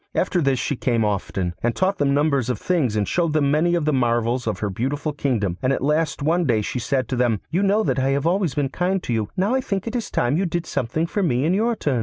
After 0.15 0.41
this 0.41 0.57
she 0.57 0.75
came 0.75 1.05
often, 1.05 1.53
and 1.61 1.75
taught 1.75 1.99
them 1.99 2.11
numbers 2.11 2.49
of 2.49 2.57
things, 2.59 2.95
and 2.95 3.07
showed 3.07 3.33
them 3.33 3.51
many 3.51 3.75
of 3.75 3.85
the 3.85 3.93
marvels 3.93 4.47
of 4.47 4.57
her 4.57 4.71
beautiful 4.71 5.13
kingdom, 5.13 5.59
and 5.61 5.71
at 5.71 5.83
last 5.83 6.23
one 6.23 6.45
day 6.45 6.63
she 6.63 6.79
said 6.79 7.07
to 7.09 7.15
them, 7.15 7.39
'You 7.51 7.61
know 7.61 7.83
that 7.83 7.99
I 7.99 8.09
have 8.09 8.25
always 8.25 8.55
been 8.55 8.69
kind 8.69 9.03
to 9.03 9.13
you; 9.13 9.29
now 9.37 9.53
I 9.53 9.61
think 9.61 9.85
it 9.85 9.95
is 9.95 10.09
time 10.09 10.37
you 10.37 10.47
did 10.47 10.65
something 10.65 11.05
for 11.05 11.21
me 11.21 11.45
in 11.45 11.53
your 11.53 11.75
turn. 11.75 11.99